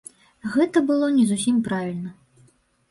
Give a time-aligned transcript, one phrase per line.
[0.55, 2.11] Гэта было не зусім правільна.